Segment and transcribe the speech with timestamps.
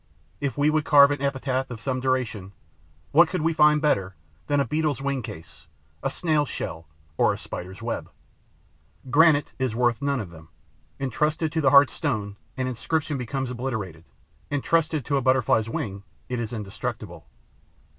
[0.39, 2.53] If we would carve an epitaph of some duration,
[3.11, 4.15] what could we find better
[4.47, 5.67] than a Beetle's wing case,
[6.01, 8.09] a Snail's shell or a Spider's web?
[9.11, 10.49] Granite is worth none of them.
[10.99, 14.05] Entrusted to the hard stone, an inscription becomes obliterated;
[14.49, 17.27] entrusted to a Butterfly's wing, it is indestructible.